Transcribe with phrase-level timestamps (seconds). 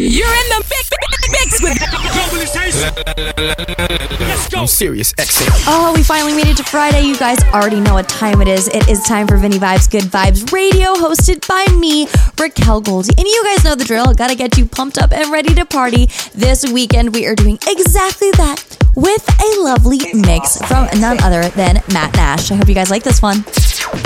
[0.00, 0.90] You're in the mix,
[1.28, 1.78] mix with
[4.18, 4.60] Let's go.
[4.60, 5.12] I'm Sirius.
[5.12, 5.64] XM.
[5.66, 7.02] Oh, we finally made it to Friday.
[7.02, 8.66] You guys already know what time it is.
[8.68, 12.08] It is time for Vinny Vibes Good Vibes Radio, hosted by me,
[12.38, 13.12] Raquel Goldie.
[13.18, 14.14] And you guys know the drill.
[14.14, 16.06] Gotta get you pumped up and ready to party.
[16.34, 18.64] This weekend, we are doing exactly that
[18.96, 22.50] with a lovely mix from none other than Matt Nash.
[22.50, 23.44] I hope you guys like this one.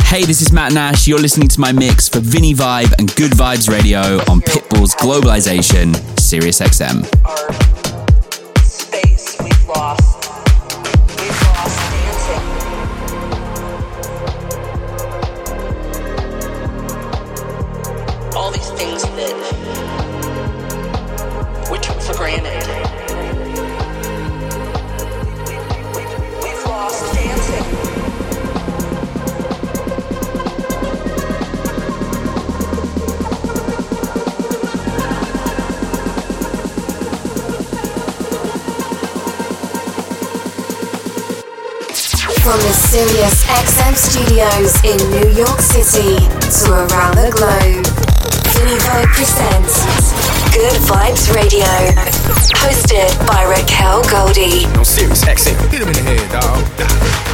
[0.04, 1.06] Hey, this is Matt Nash.
[1.06, 5.94] You're listening to my mix for Vinny Vibe and Good Vibes Radio on Pitbull's Globalization,
[6.18, 7.04] Sirius XM.
[22.16, 22.64] granted.
[26.42, 27.93] We've lost dancing.
[42.44, 47.86] From the Sirius XM studios in New York City to around the globe,
[48.52, 48.76] Vinny
[49.14, 50.12] presents
[50.52, 51.64] Good Vibes Radio,
[52.60, 54.66] hosted by Raquel Goldie.
[54.76, 55.24] I'm Sirius.
[55.24, 55.70] XM.
[55.70, 57.33] Hit him in the head, dog.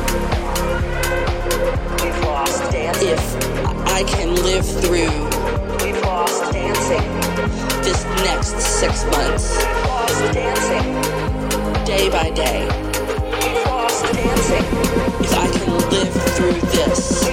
[2.41, 3.09] Lost dancing.
[3.09, 5.13] If I can live through
[5.85, 7.05] We've lost dancing.
[7.83, 11.85] this next six months, We've lost dancing.
[11.85, 14.65] day by day, We've lost dancing.
[15.23, 17.27] if I can live through this,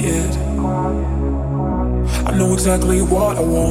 [0.00, 0.36] quiet.
[2.26, 3.65] I know exactly what I want.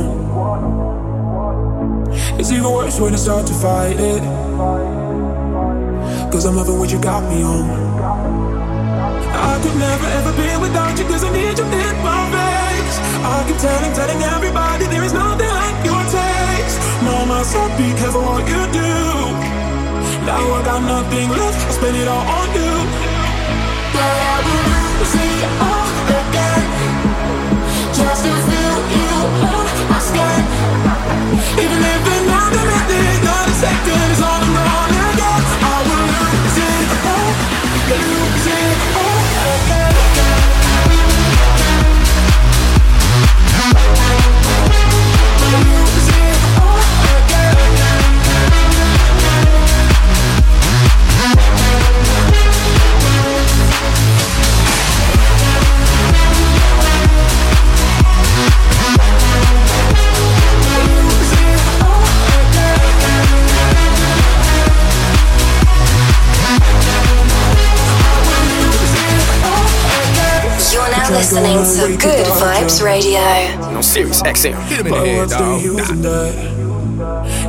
[73.83, 74.57] Sirius XM.
[74.65, 75.61] Hit him in the head, dog.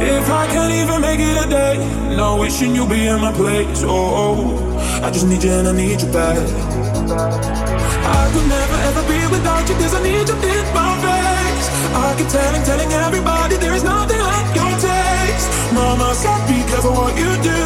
[0.02, 1.76] If I can't even make it a day,
[2.16, 3.82] no wishing you'd be in my place.
[3.84, 6.36] Oh, I just need you and I need you back.
[6.36, 11.66] I could never ever be without you, cause I need you in my face.
[11.96, 15.48] I keep telling, telling everybody there is nothing like your taste.
[15.72, 17.62] Mama said, be careful what you do.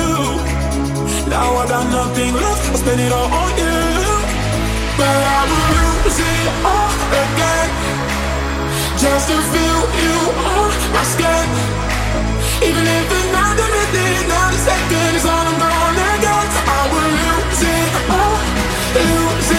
[1.28, 3.69] Now I got nothing left, I spend it all on you.
[5.00, 5.40] But I
[6.20, 6.92] it all
[7.24, 7.70] again
[9.00, 11.46] just to feel you on my skin.
[12.68, 17.62] Even if another minute, not a second is all I'm gonna get, I will lose
[17.64, 18.40] it all,
[19.08, 19.49] lose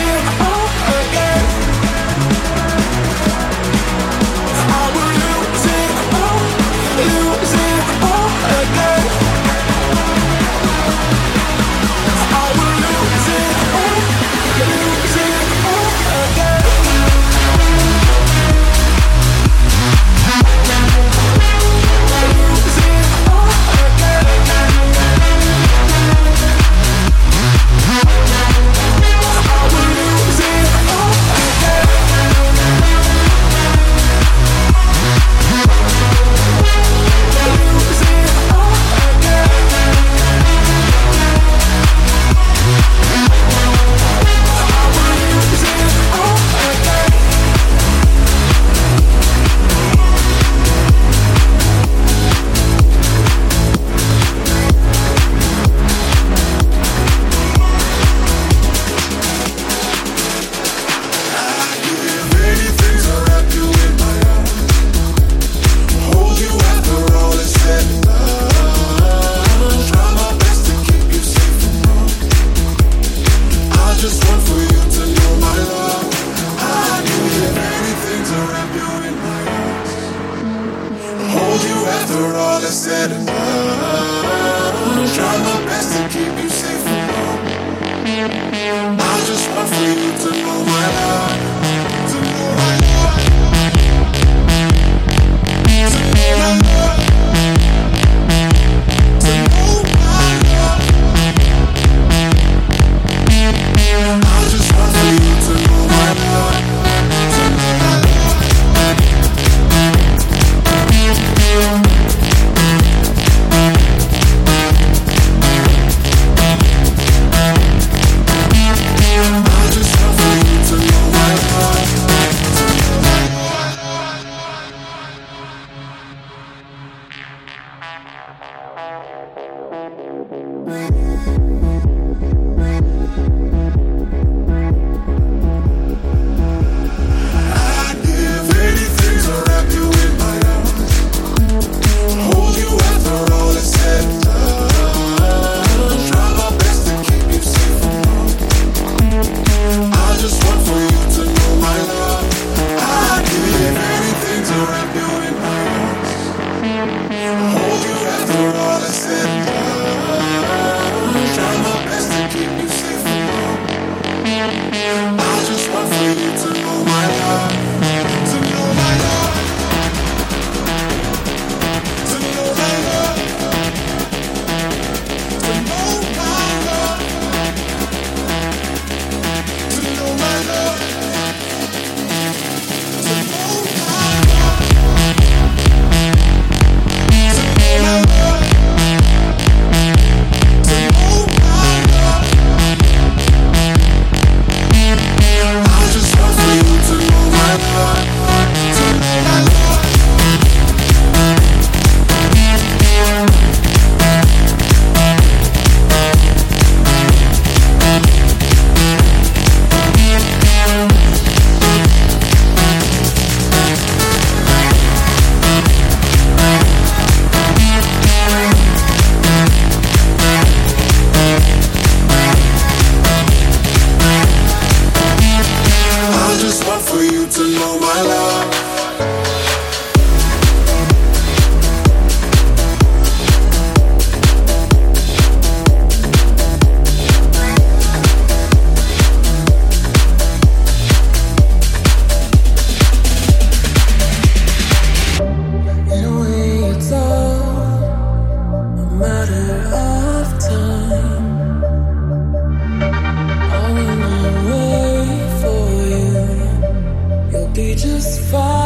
[257.69, 258.60] just fine.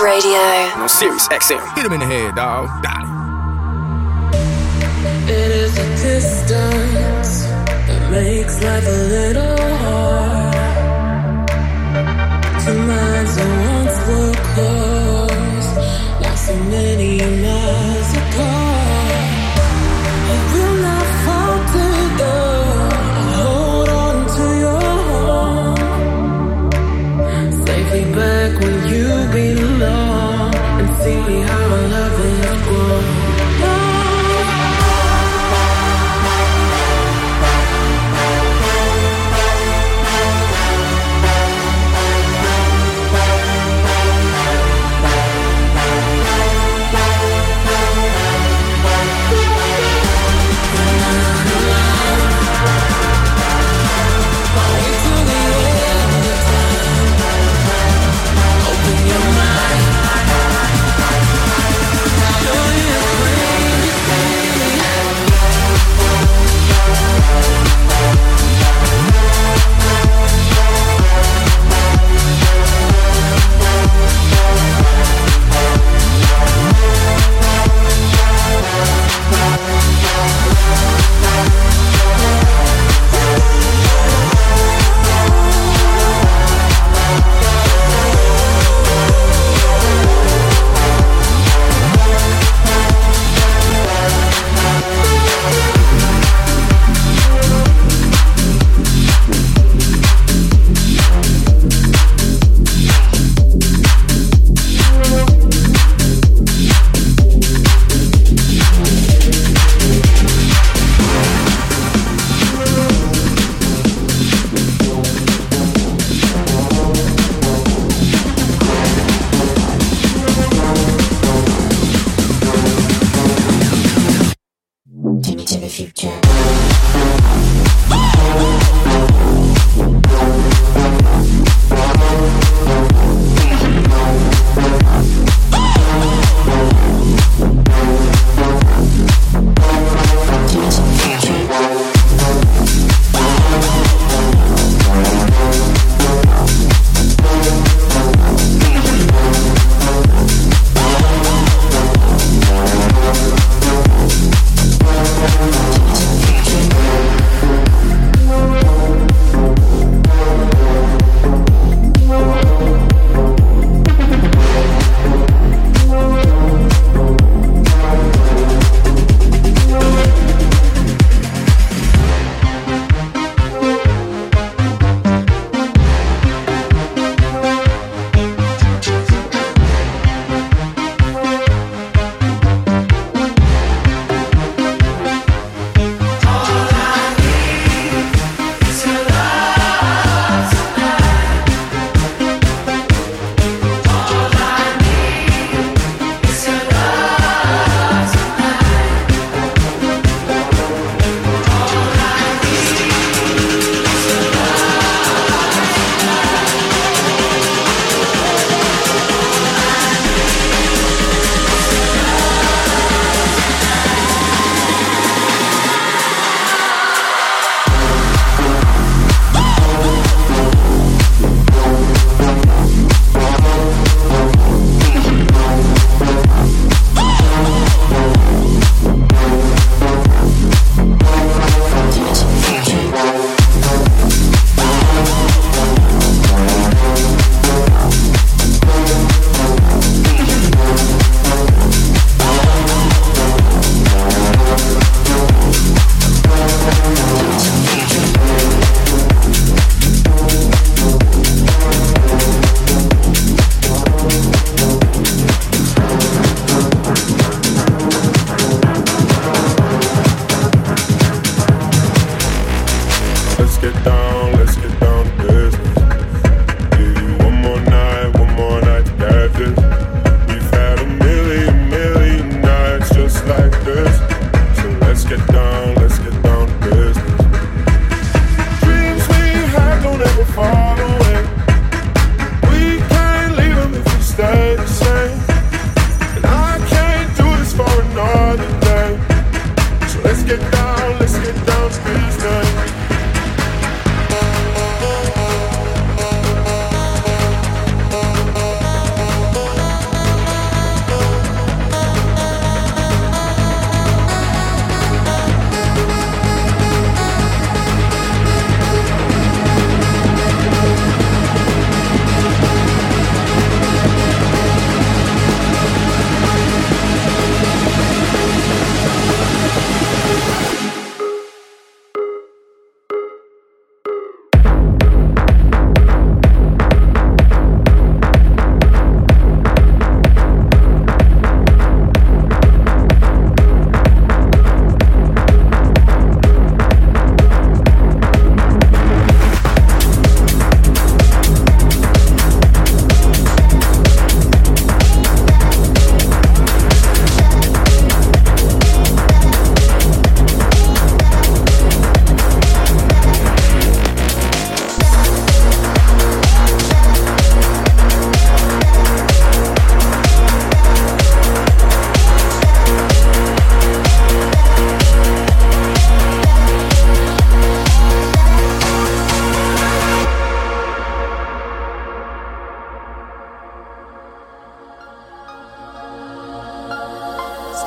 [0.00, 0.38] Radio.
[0.78, 1.74] No Sirius XM.
[1.74, 2.82] Hit him in the head, dog.
[2.82, 3.13] Got it.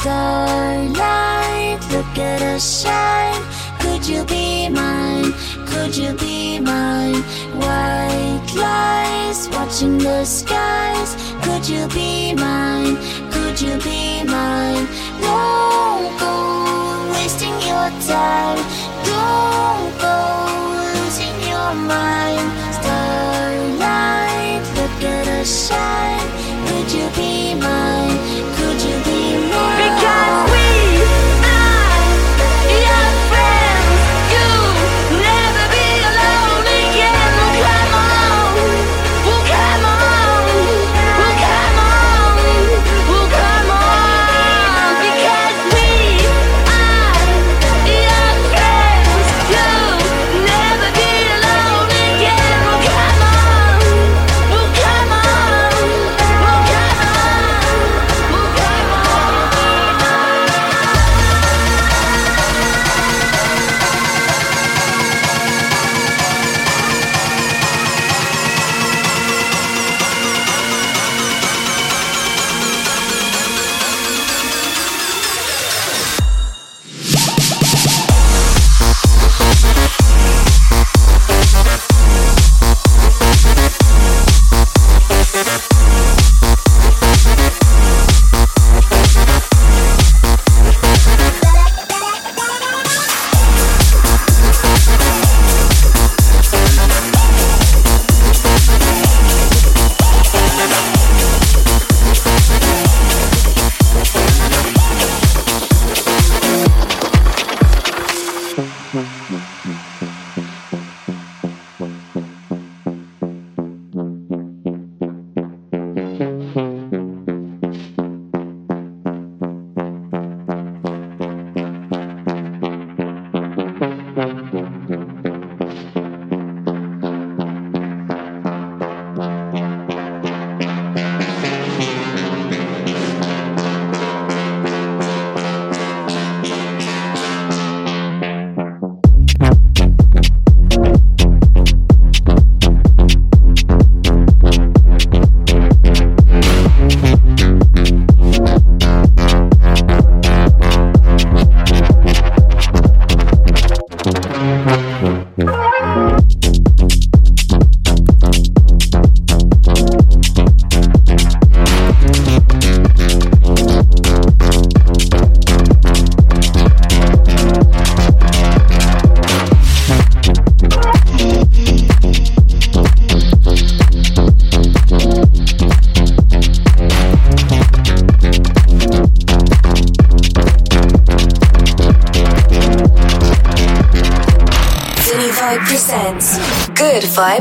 [0.08, 3.44] starlight, look at us shine.
[3.82, 5.34] Could you be mine?
[5.72, 7.22] Could you be mine?
[7.62, 11.12] White lies, watching the skies.
[11.44, 12.96] Could you be mine?
[13.34, 14.86] Could you be mine?
[15.26, 16.36] Don't go
[17.14, 18.62] wasting your time.
[19.12, 20.18] Don't go
[20.96, 22.48] losing your mind.
[22.80, 26.28] Starlight, look at us shine.
[26.68, 28.18] Could you be mine?
[28.56, 28.67] Could
[30.08, 30.97] Cause we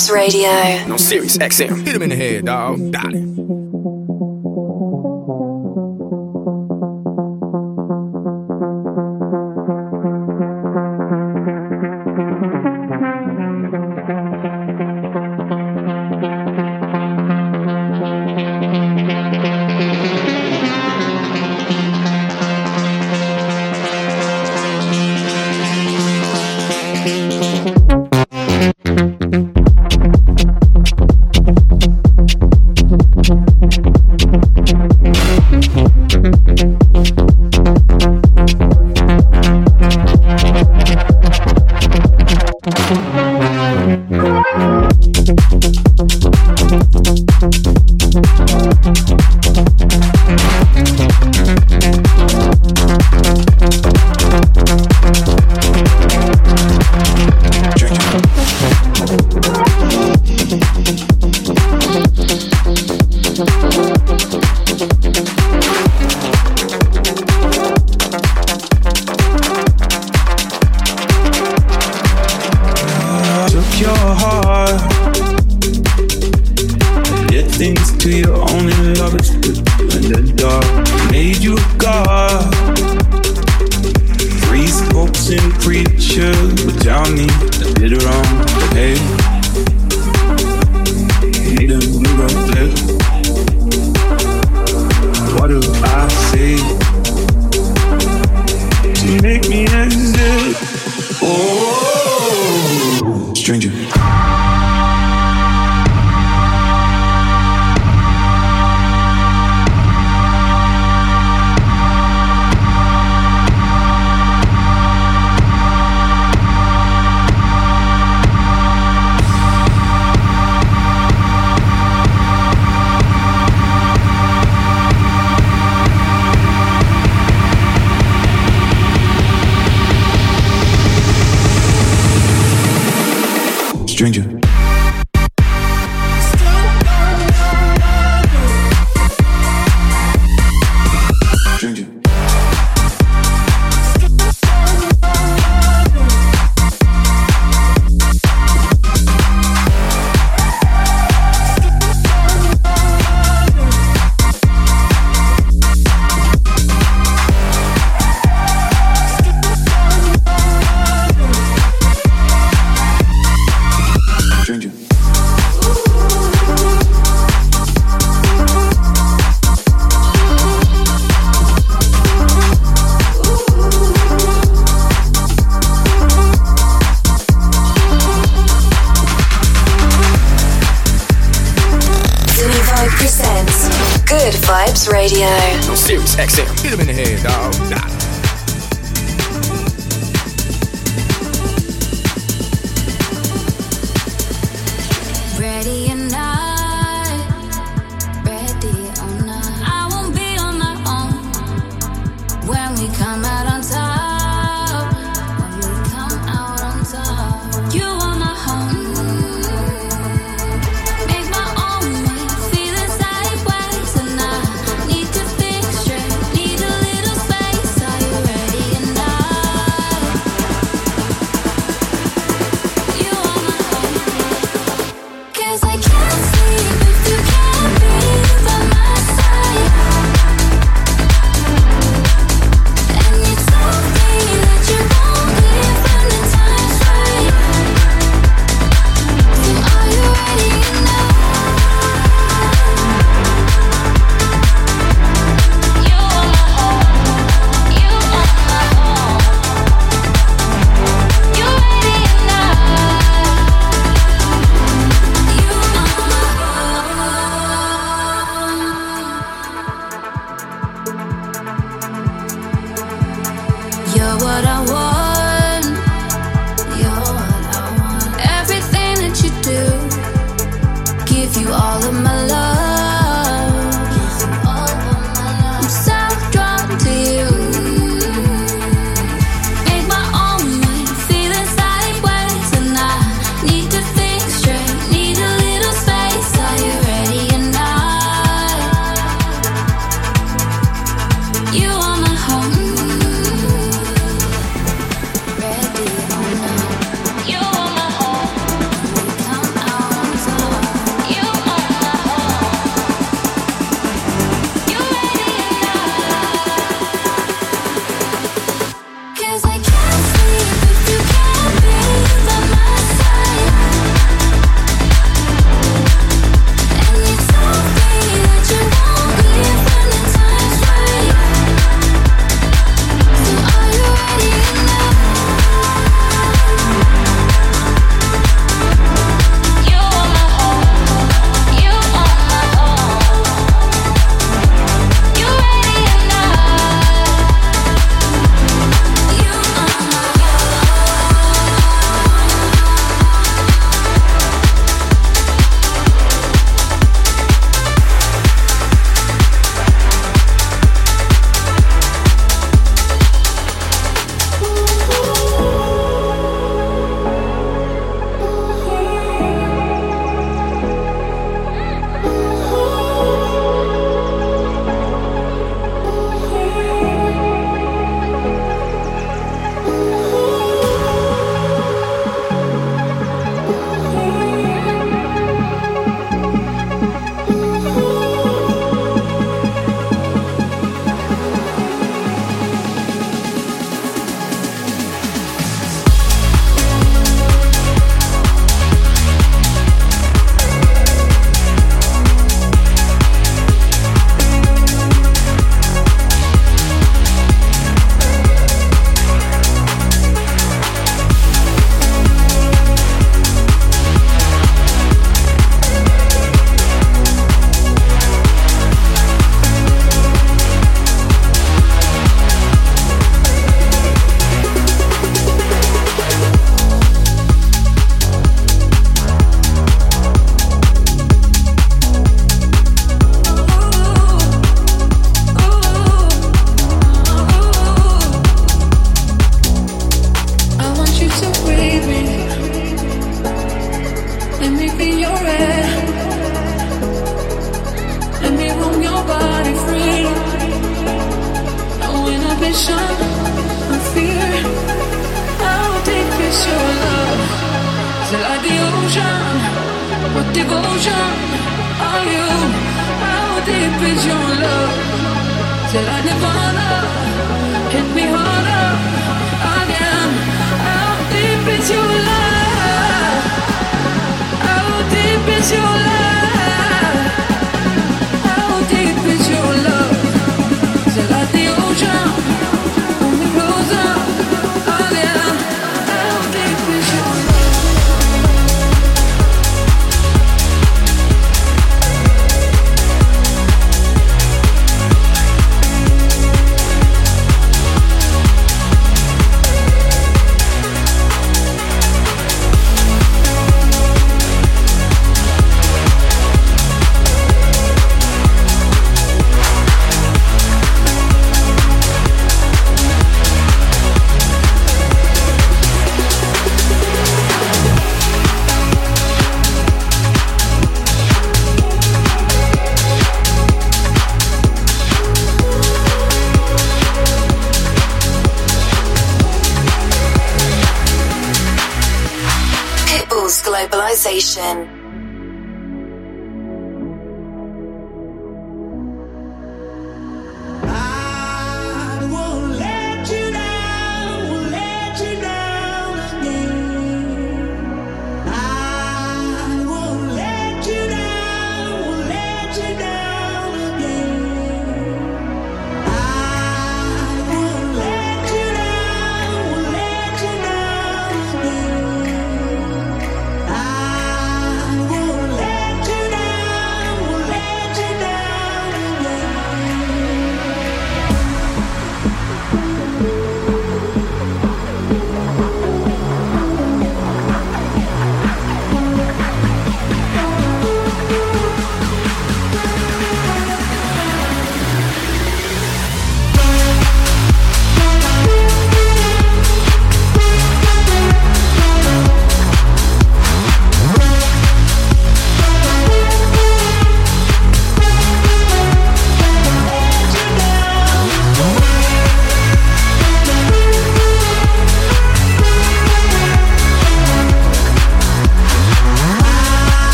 [0.00, 0.48] Vibes Radio.
[0.92, 0.98] On
[1.38, 1.84] XM.
[1.84, 2.92] Hit him in the head, dog.
[2.92, 3.39] Got it.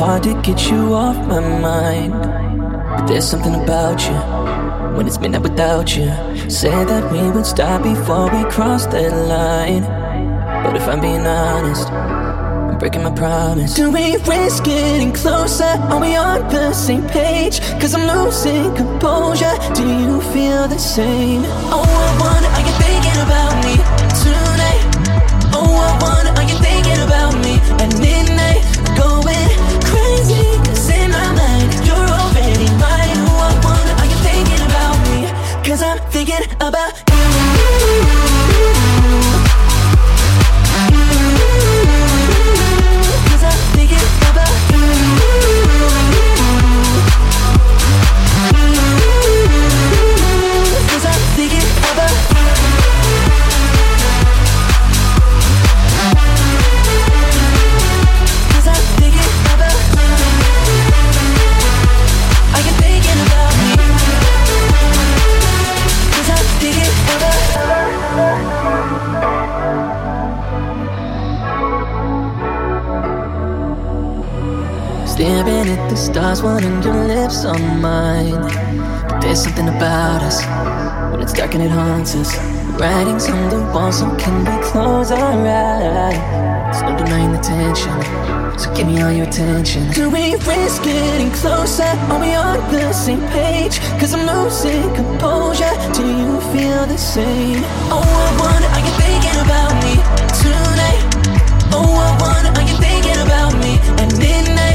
[0.00, 2.12] Hard to get you off my mind.
[2.96, 4.16] But there's something about you
[4.96, 6.08] when it's midnight without you.
[6.48, 9.82] Said that we would stop before we crossed that line.
[10.64, 13.74] But if I'm being honest, I'm breaking my promise.
[13.74, 15.72] Do we risk getting closer?
[15.90, 17.60] Are we on the same page?
[17.78, 19.54] Cause I'm losing composure.
[19.74, 21.42] Do you feel the same?
[21.76, 22.49] Oh, I wonder,
[36.24, 36.59] thinking
[76.40, 78.40] stars, wanting your lips on mine.
[79.08, 80.44] But there's something about us
[81.10, 82.36] when it's dark and it haunts us.
[82.78, 86.82] Writings on the wall, so can we close our eyes?
[86.82, 87.92] No denying the tension,
[88.58, 89.90] so give me all your attention.
[89.92, 91.90] Do we risk getting closer?
[92.10, 93.80] Are we on the same page?
[94.00, 95.74] Cause I'm losing composure.
[95.92, 97.62] Do you feel the same?
[97.92, 99.94] Oh, I wonder, are you thinking about me
[100.40, 101.02] tonight?
[101.72, 104.69] Oh, I wonder, are you thinking about me at midnight?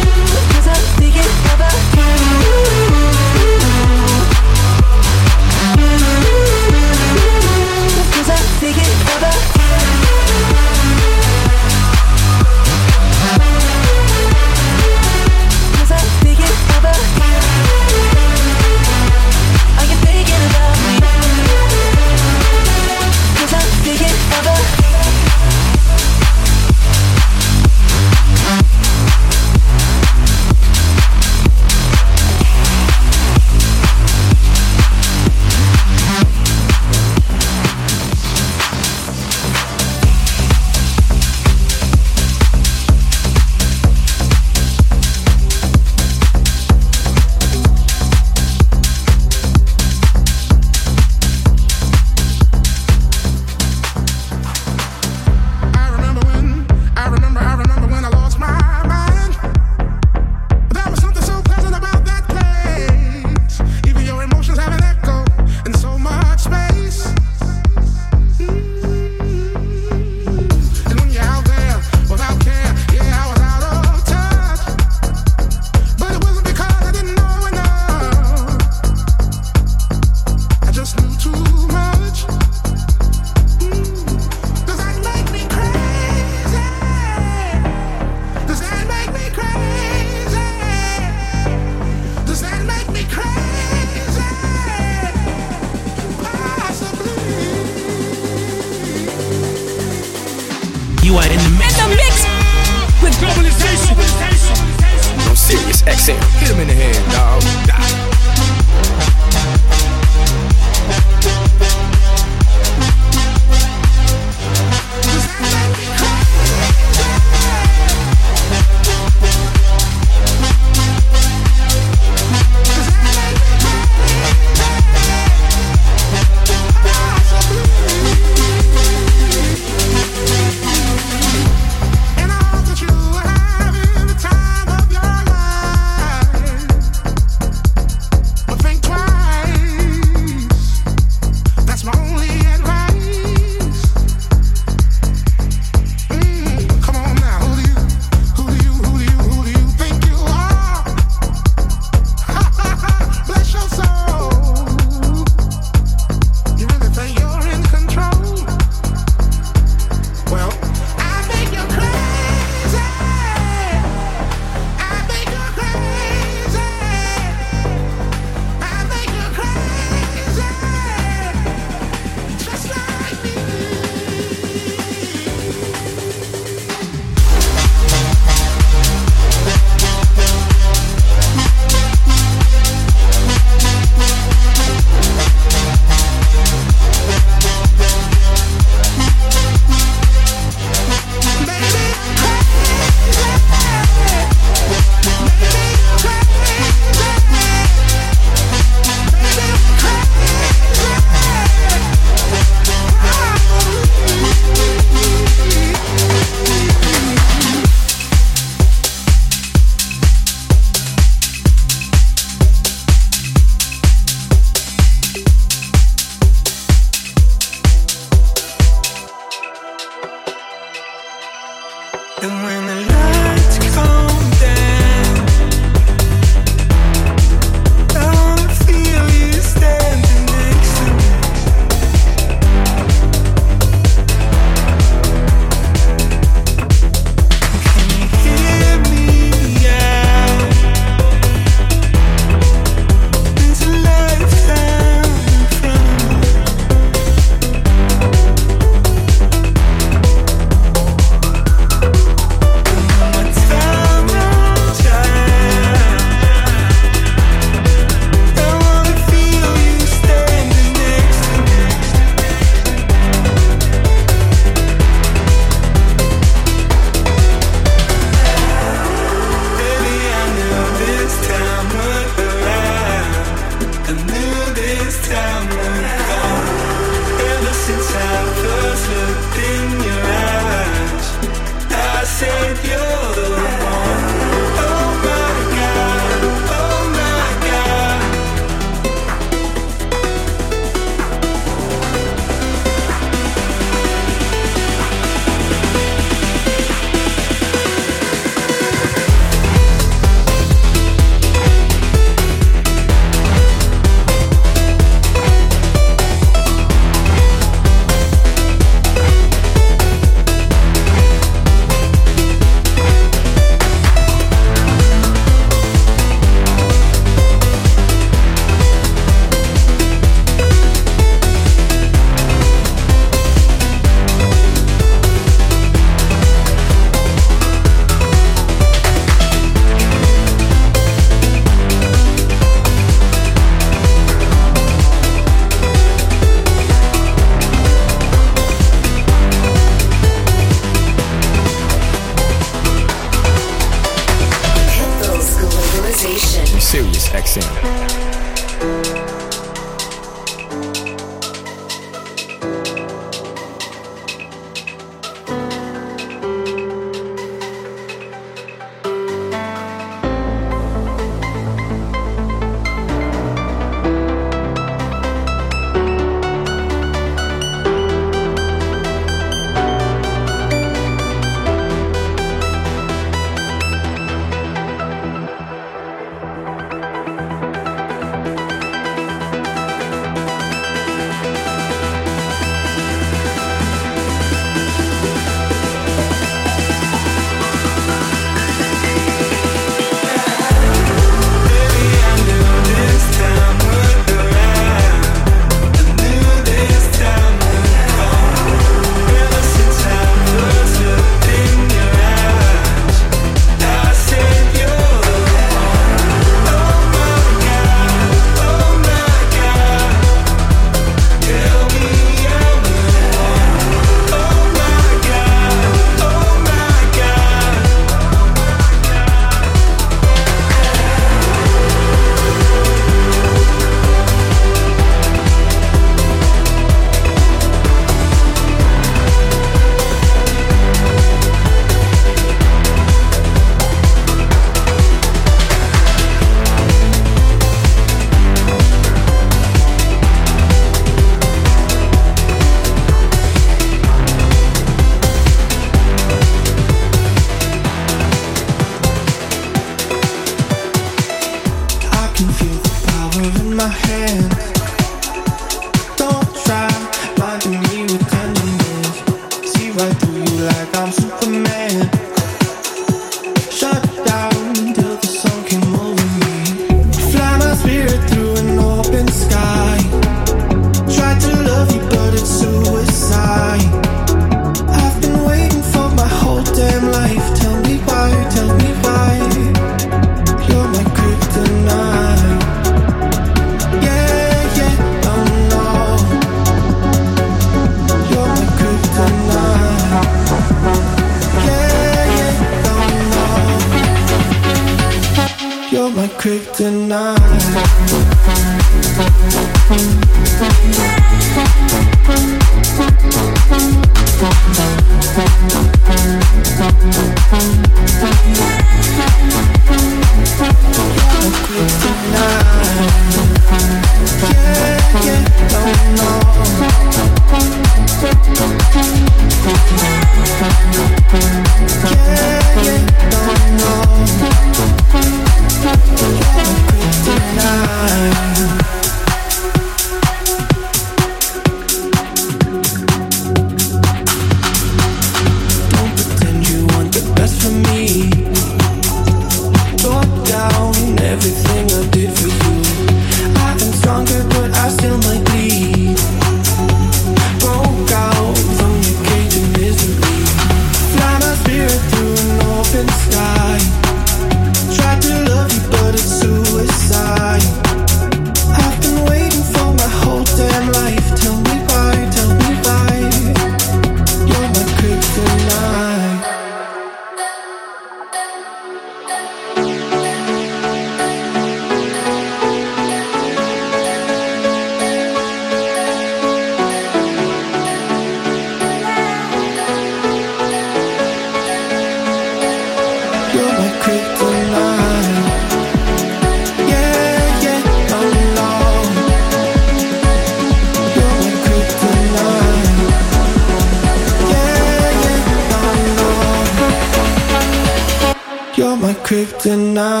[599.41, 600.00] tonight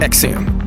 [0.00, 0.57] Exium.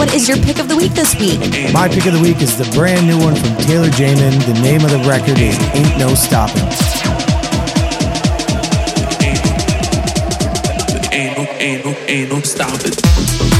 [0.00, 1.38] what is your pick of the week this week?
[1.74, 4.32] My pick of the week is the brand new one from Taylor Jamin.
[4.46, 6.64] The name of the record is Ain't No Stopping.
[11.12, 13.59] Ain't no, ain't no, ain't no stopping.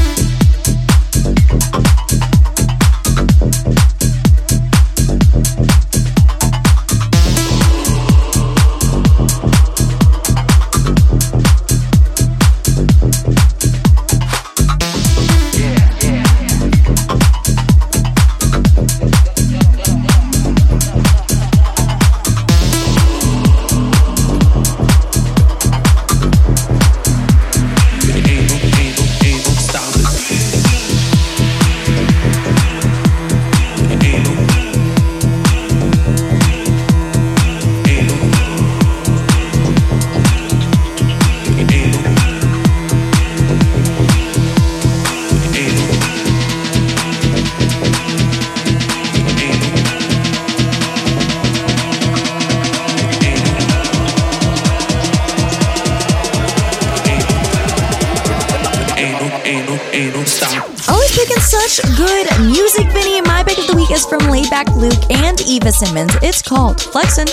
[59.51, 60.61] Ain't no stopping.
[60.87, 63.19] Always picking such good music, Vinny.
[63.19, 66.15] My pick of the week is from Laidback Luke and Eva Simons.
[66.21, 67.27] It's called Flexin'.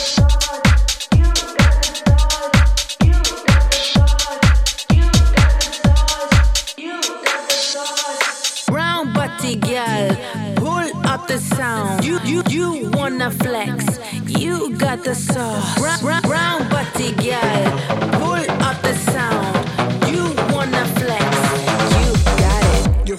[8.66, 10.16] Brown butty girl,
[10.56, 12.04] pull up the sound.
[12.04, 14.00] You you you wanna flex?
[14.26, 15.78] You got the sauce.
[15.78, 18.17] Brown, brown, brown butty girl,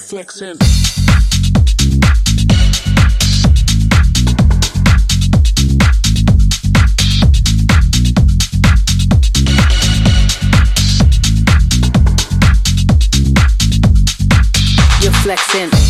[0.10, 0.58] flexing.
[15.00, 15.89] You're flexing.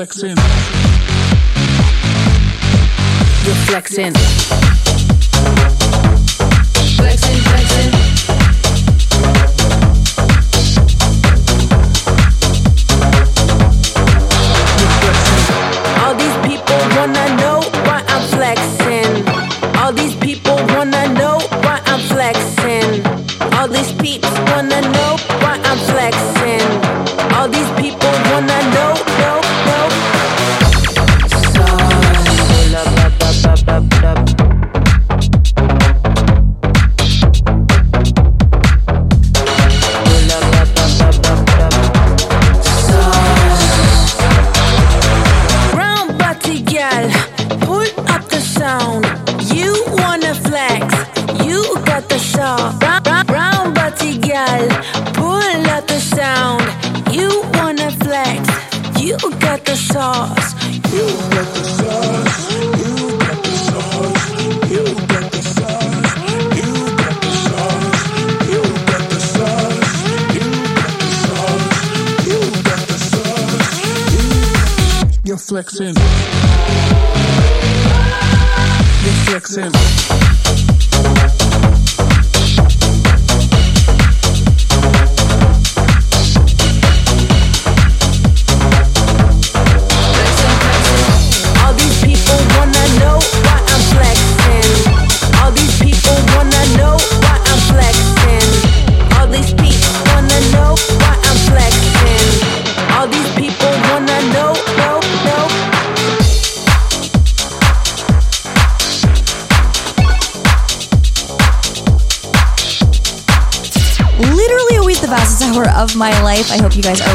[0.00, 0.34] Reflexing.
[3.44, 4.79] Reflexing.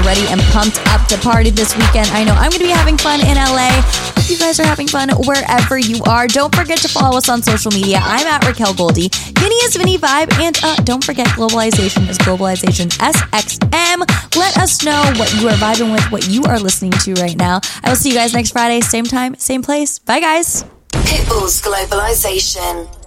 [0.05, 2.07] Ready and pumped up to party this weekend.
[2.09, 3.81] I know I'm going to be having fun in LA.
[4.15, 6.27] Hope you guys are having fun wherever you are.
[6.27, 7.99] Don't forget to follow us on social media.
[8.01, 9.09] I'm at Raquel Goldie.
[9.39, 10.31] Vinny is Vinny Vibe.
[10.39, 14.37] And uh, don't forget, Globalization is Globalization SXM.
[14.37, 17.59] Let us know what you are vibing with, what you are listening to right now.
[17.83, 19.99] I will see you guys next Friday, same time, same place.
[19.99, 20.63] Bye, guys.
[20.91, 23.04] Pitbull's Globalization.